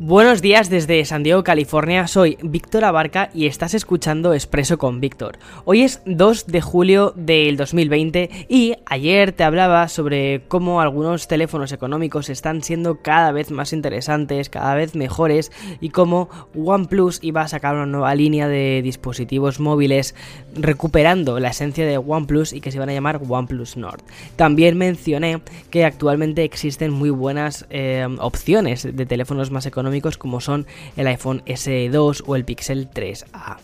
Buenos 0.00 0.42
días 0.42 0.70
desde 0.70 1.04
San 1.04 1.22
Diego, 1.22 1.44
California. 1.44 2.08
Soy 2.08 2.36
Víctor 2.42 2.82
Abarca 2.82 3.30
y 3.32 3.46
estás 3.46 3.74
escuchando 3.74 4.34
Expreso 4.34 4.76
con 4.76 5.00
Víctor. 5.00 5.38
Hoy 5.64 5.82
es 5.82 6.02
2 6.04 6.48
de 6.48 6.60
julio 6.60 7.12
del 7.14 7.56
2020 7.56 8.28
y 8.48 8.74
ayer 8.86 9.30
te 9.30 9.44
hablaba 9.44 9.86
sobre 9.86 10.42
cómo 10.48 10.80
algunos 10.80 11.28
teléfonos 11.28 11.70
económicos 11.70 12.28
están 12.28 12.64
siendo 12.64 13.02
cada 13.02 13.30
vez 13.30 13.52
más 13.52 13.72
interesantes, 13.72 14.48
cada 14.48 14.74
vez 14.74 14.96
mejores 14.96 15.52
y 15.80 15.90
cómo 15.90 16.28
OnePlus 16.56 17.20
iba 17.22 17.42
a 17.42 17.48
sacar 17.48 17.76
una 17.76 17.86
nueva 17.86 18.16
línea 18.16 18.48
de 18.48 18.82
dispositivos 18.82 19.60
móviles 19.60 20.16
recuperando 20.56 21.38
la 21.38 21.50
esencia 21.50 21.86
de 21.86 21.98
OnePlus 21.98 22.52
y 22.52 22.60
que 22.60 22.72
se 22.72 22.80
van 22.80 22.88
a 22.88 22.94
llamar 22.94 23.20
OnePlus 23.28 23.76
Nord. 23.76 24.02
También 24.34 24.76
mencioné 24.76 25.40
que 25.70 25.84
actualmente 25.84 26.42
existen 26.42 26.90
muy 26.90 27.10
buenas 27.10 27.64
eh, 27.70 28.08
opciones 28.18 28.82
de 28.92 29.06
teléfonos 29.06 29.52
más 29.52 29.66
económicos 29.66 29.83
como 30.18 30.40
son 30.40 30.66
el 30.96 31.06
iPhone 31.06 31.42
SE2 31.46 32.22
o 32.26 32.36
el 32.36 32.44
Pixel 32.44 32.90
3A. 32.90 33.56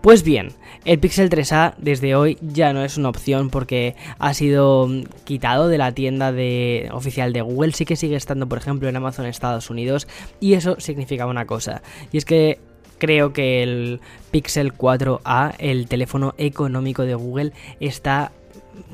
Pues 0.00 0.22
bien, 0.22 0.52
el 0.84 0.98
Pixel 0.98 1.30
3A 1.30 1.74
desde 1.78 2.14
hoy 2.14 2.38
ya 2.40 2.72
no 2.72 2.84
es 2.84 2.96
una 2.96 3.08
opción 3.08 3.50
porque 3.50 3.96
ha 4.18 4.34
sido 4.34 4.86
mm, 4.86 5.04
quitado 5.24 5.68
de 5.68 5.78
la 5.78 5.92
tienda 5.92 6.32
de, 6.32 6.88
oficial 6.92 7.32
de 7.32 7.40
Google, 7.40 7.72
sí 7.72 7.84
que 7.84 7.96
sigue 7.96 8.16
estando 8.16 8.48
por 8.48 8.58
ejemplo 8.58 8.88
en 8.88 8.96
Amazon 8.96 9.26
Estados 9.26 9.70
Unidos 9.70 10.06
y 10.40 10.54
eso 10.54 10.78
significa 10.78 11.26
una 11.26 11.46
cosa, 11.46 11.82
y 12.12 12.18
es 12.18 12.24
que 12.24 12.60
creo 12.98 13.32
que 13.32 13.62
el 13.62 14.00
Pixel 14.30 14.72
4A, 14.72 15.54
el 15.58 15.88
teléfono 15.88 16.34
económico 16.38 17.02
de 17.02 17.14
Google, 17.14 17.52
está 17.80 18.32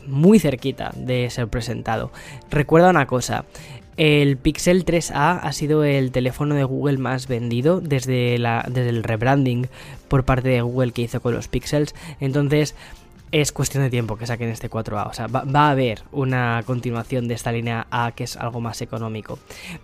muy 0.07 0.39
cerquita 0.39 0.93
de 0.97 1.31
ser 1.31 1.49
presentado. 1.49 2.11
Recuerda 2.51 2.91
una 2.91 3.07
cosa, 3.07 3.45
el 4.01 4.39
Pixel 4.39 4.87
3A 4.87 5.41
ha 5.43 5.53
sido 5.53 5.85
el 5.85 6.11
teléfono 6.11 6.55
de 6.55 6.65
Google 6.65 6.97
más 6.97 7.29
vendido 7.29 7.83
desde, 7.83 8.39
desde 8.39 8.89
el 8.89 9.03
rebranding 9.03 9.69
por 10.09 10.25
parte 10.25 10.49
de 10.49 10.63
Google 10.63 10.93
que 10.93 11.03
hizo 11.03 11.21
con 11.21 11.35
los 11.35 11.49
Pixels. 11.49 11.95
Entonces, 12.19 12.75
es 13.33 13.53
cuestión 13.53 13.85
de 13.85 13.91
tiempo 13.91 14.17
que 14.17 14.27
saquen 14.27 14.49
este 14.49 14.69
4A. 14.69 15.09
O 15.09 15.13
sea, 15.13 15.27
va, 15.29 15.43
a 15.43 15.71
haber 15.71 16.03
una 16.11 16.63
continuación 16.67 17.29
de 17.29 17.35
esta 17.35 17.53
línea 17.53 17.87
A 17.91 18.13
que 18.13 18.25
es 18.25 18.37
algo 18.37 18.61
más 18.61 18.83
económico. 18.83 19.39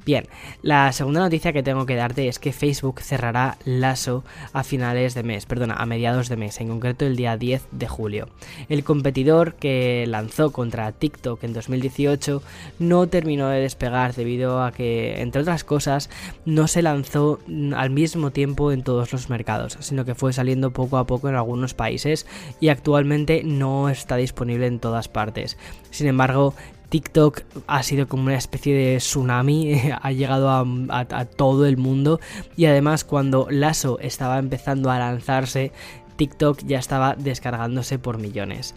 Bien, 0.04 0.26
la 0.62 0.92
segunda 0.92 1.20
noticia 1.20 1.52
que 1.52 1.62
tengo 1.62 1.86
que 1.86 1.94
darte 1.94 2.28
es 2.28 2.38
que 2.38 2.52
Facebook 2.52 3.00
cerrará 3.00 3.56
Lasso 3.64 4.24
a 4.52 4.64
finales 4.64 5.14
de 5.14 5.22
mes, 5.22 5.46
perdona, 5.46 5.74
a 5.74 5.86
mediados 5.86 6.28
de 6.28 6.36
mes, 6.36 6.60
en 6.60 6.68
concreto 6.68 7.06
el 7.06 7.16
día 7.16 7.36
10 7.36 7.66
de 7.70 7.88
julio. 7.88 8.28
El 8.68 8.82
competidor 8.82 9.54
que 9.54 10.04
lanzó 10.08 10.50
contra 10.50 10.90
TikTok 10.92 11.44
en 11.44 11.52
2018 11.52 12.42
no 12.80 13.06
terminó 13.08 13.48
de 13.48 13.60
despegar 13.60 14.14
debido 14.14 14.62
a 14.62 14.72
que, 14.72 15.20
entre 15.20 15.42
otras 15.42 15.62
cosas, 15.62 16.10
no 16.44 16.66
se 16.66 16.82
lanzó 16.82 17.38
al 17.76 17.90
mismo 17.90 18.32
tiempo 18.32 18.72
en 18.72 18.82
todos 18.82 19.12
los 19.12 19.30
mercados, 19.30 19.78
sino 19.80 20.04
que 20.04 20.14
fue 20.14 20.32
saliendo 20.32 20.72
poco 20.72 20.98
a 20.98 21.06
poco 21.06 21.28
en 21.28 21.36
algunos 21.36 21.74
países 21.74 22.26
y 22.60 22.68
actualmente 22.68 23.35
no 23.44 23.88
está 23.88 24.16
disponible 24.16 24.66
en 24.66 24.78
todas 24.78 25.08
partes. 25.08 25.56
Sin 25.90 26.06
embargo, 26.06 26.54
TikTok 26.88 27.42
ha 27.66 27.82
sido 27.82 28.06
como 28.06 28.24
una 28.24 28.36
especie 28.36 28.74
de 28.74 28.96
tsunami, 28.98 29.80
ha 30.00 30.12
llegado 30.12 30.50
a, 30.50 31.24
todo 31.24 31.66
el 31.66 31.76
mundo 31.76 32.20
y 32.56 32.66
además 32.66 33.04
cuando 33.04 33.48
Lasso 33.50 33.98
estaba 34.00 34.38
empezando 34.38 34.90
a 34.90 34.98
lanzarse, 34.98 35.72
TikTok 36.16 36.60
ya 36.64 36.78
estaba 36.78 37.14
descargándose 37.14 37.98
por 37.98 38.18
millones. 38.18 38.74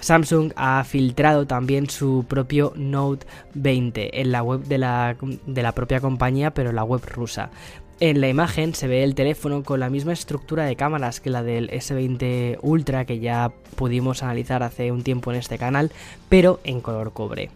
Samsung 0.00 0.52
ha 0.56 0.82
filtrado 0.82 1.46
también 1.46 1.88
su 1.88 2.24
propio 2.26 2.72
Note 2.74 3.24
20 3.54 4.20
en 4.20 4.32
la 4.32 4.42
web 4.42 4.64
de 4.64 4.78
la, 4.78 5.16
de 5.46 5.62
la 5.62 5.72
propia 5.72 6.00
compañía, 6.00 6.52
pero 6.52 6.70
en 6.70 6.76
la 6.76 6.82
web 6.82 7.02
rusa. 7.06 7.50
En 8.04 8.20
la 8.20 8.28
imagen 8.28 8.74
se 8.74 8.88
ve 8.88 9.04
el 9.04 9.14
teléfono 9.14 9.62
con 9.62 9.78
la 9.78 9.88
misma 9.88 10.12
estructura 10.12 10.64
de 10.64 10.74
cámaras 10.74 11.20
que 11.20 11.30
la 11.30 11.44
del 11.44 11.70
S20 11.70 12.58
Ultra 12.60 13.04
que 13.04 13.20
ya 13.20 13.52
pudimos 13.76 14.24
analizar 14.24 14.64
hace 14.64 14.90
un 14.90 15.04
tiempo 15.04 15.30
en 15.30 15.38
este 15.38 15.56
canal, 15.56 15.92
pero 16.28 16.58
en 16.64 16.80
color 16.80 17.12
cobre. 17.12 17.50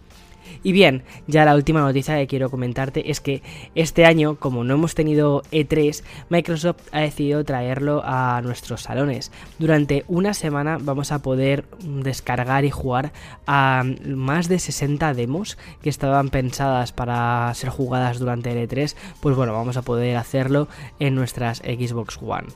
Y 0.63 0.73
bien, 0.73 1.03
ya 1.27 1.45
la 1.45 1.55
última 1.55 1.81
noticia 1.81 2.17
que 2.17 2.27
quiero 2.27 2.51
comentarte 2.51 3.11
es 3.11 3.21
que 3.21 3.43
este 3.75 4.05
año, 4.05 4.37
como 4.37 4.65
no 4.65 4.75
hemos 4.75 4.95
tenido 4.95 5.43
E3, 5.53 6.03
Microsoft 6.29 6.83
ha 6.93 7.01
decidido 7.01 7.45
traerlo 7.45 8.03
a 8.05 8.41
nuestros 8.43 8.83
salones. 8.83 9.31
Durante 9.59 10.05
una 10.09 10.35
semana 10.35 10.79
vamos 10.81 11.13
a 11.13 11.21
poder 11.21 11.65
descargar 11.81 12.65
y 12.65 12.71
jugar 12.71 13.13
a 13.47 13.85
más 14.07 14.49
de 14.49 14.59
60 14.59 15.15
demos 15.15 15.59
que 15.83 15.91
estaban 15.91 16.31
pensadas 16.31 16.93
para 16.93 17.53
ser 17.55 17.71
jugadas 17.71 18.19
durante 18.19 18.51
el 18.51 18.69
E3. 18.69 18.95
Pues 19.21 19.37
bueno, 19.37 19.53
vamos 19.53 19.77
a 19.77 19.83
poder 19.83 20.17
hacerlo 20.17 20.69
en 20.99 21.15
nuestras 21.15 21.59
Xbox 21.59 22.19
One 22.21 22.49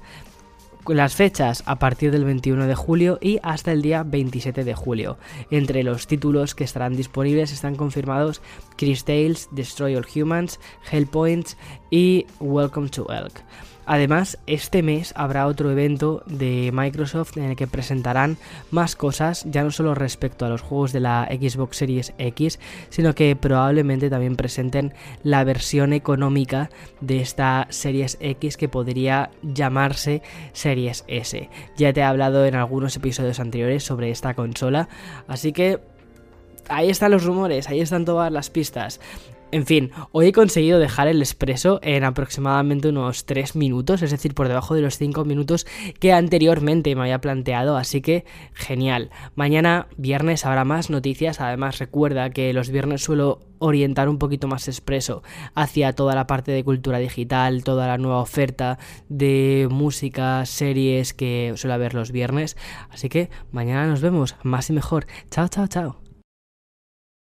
las 0.89 1.15
fechas 1.15 1.63
a 1.67 1.79
partir 1.79 2.11
del 2.11 2.25
21 2.25 2.67
de 2.67 2.75
julio 2.75 3.19
y 3.21 3.39
hasta 3.43 3.73
el 3.73 3.83
día 3.83 4.03
27 4.03 4.65
de 4.65 4.75
julio. 4.75 5.19
Entre 5.51 5.83
los 5.83 6.07
títulos 6.07 6.55
que 6.55 6.65
estarán 6.65 6.97
disponibles 6.97 7.53
están 7.53 7.77
confirmados 7.77 8.41
Chris 8.77 9.05
Tales, 9.05 9.49
Destroy 9.53 9.97
All 9.97 10.07
Humans, 10.15 10.59
Hellpoints 10.91 11.57
y 11.91 12.27
Welcome 12.41 12.89
to 12.89 13.07
Elk. 13.13 13.43
Además, 13.93 14.39
este 14.47 14.85
mes 14.85 15.13
habrá 15.17 15.49
otro 15.49 15.69
evento 15.69 16.23
de 16.27 16.71
Microsoft 16.73 17.37
en 17.37 17.43
el 17.43 17.57
que 17.57 17.67
presentarán 17.67 18.37
más 18.71 18.95
cosas, 18.95 19.45
ya 19.51 19.65
no 19.65 19.73
solo 19.73 19.97
respecto 19.97 20.47
a 20.47 20.49
los 20.49 20.61
juegos 20.61 20.93
de 20.93 21.01
la 21.01 21.29
Xbox 21.29 21.79
Series 21.79 22.13
X, 22.17 22.61
sino 22.89 23.17
que 23.17 23.35
probablemente 23.35 24.09
también 24.09 24.37
presenten 24.37 24.95
la 25.25 25.43
versión 25.43 25.93
económica 25.93 26.71
de 27.01 27.21
esta 27.21 27.67
Series 27.71 28.17
X 28.21 28.57
que 28.57 28.69
podría 28.69 29.33
llamarse 29.43 30.23
Series 30.53 31.03
S. 31.09 31.51
Ya 31.77 31.93
te 31.93 31.99
he 31.99 32.05
hablado 32.05 32.47
en 32.47 32.55
algunos 32.55 32.95
episodios 32.95 33.41
anteriores 33.41 33.83
sobre 33.83 34.13
esta 34.13 34.35
consola, 34.35 34.89
así 35.27 35.53
que 35.53 35.81
ahí 36.69 36.91
están 36.91 37.11
los 37.11 37.25
rumores, 37.25 37.69
ahí 37.69 37.81
están 37.81 38.05
todas 38.05 38.31
las 38.31 38.51
pistas. 38.51 39.01
En 39.53 39.67
fin, 39.67 39.91
hoy 40.13 40.29
he 40.29 40.33
conseguido 40.33 40.79
dejar 40.79 41.09
el 41.09 41.21
expreso 41.21 41.81
en 41.83 42.05
aproximadamente 42.05 42.89
unos 42.89 43.27
3 43.27 43.57
minutos, 43.57 44.01
es 44.01 44.13
decir, 44.13 44.33
por 44.33 44.47
debajo 44.47 44.77
de 44.77 44.81
los 44.81 44.97
5 44.97 45.25
minutos 45.25 45.67
que 45.99 46.13
anteriormente 46.13 46.95
me 46.95 47.03
había 47.03 47.21
planteado, 47.21 47.77
así 47.77 48.01
que 48.01 48.25
genial. 48.55 49.11
Mañana, 49.35 49.89
viernes, 49.97 50.47
habrá 50.47 50.65
más 50.65 50.89
noticias, 50.89 51.41
además 51.41 51.81
recuerda 51.81 52.31
que 52.31 52.53
los 52.53 52.71
viernes 52.71 53.03
suelo 53.03 53.41
orientar 53.59 54.09
un 54.09 54.19
poquito 54.19 54.47
más 54.47 54.69
expreso 54.69 55.25
hacia 55.55 55.95
toda 55.95 56.15
la 56.15 56.29
parte 56.29 56.53
de 56.53 56.63
cultura 56.63 56.99
digital, 56.99 57.65
toda 57.65 57.89
la 57.89 57.99
nueva 57.99 58.21
oferta 58.21 58.79
de 59.09 59.67
música, 59.69 60.47
series 60.47 61.13
que 61.13 61.55
suele 61.57 61.75
haber 61.75 61.95
los 61.95 62.13
viernes, 62.13 62.57
así 62.91 63.09
que 63.09 63.31
mañana 63.51 63.89
nos 63.89 64.01
vemos, 64.01 64.37
más 64.45 64.71
y 64.71 64.75
mejor. 64.75 65.07
Chao, 65.29 65.49
chao, 65.49 65.67
chao. 65.67 66.10